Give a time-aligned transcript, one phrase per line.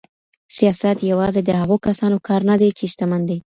[0.55, 3.37] سياست يوازې د هغو کسانو کار نه دی چي شتمن دي.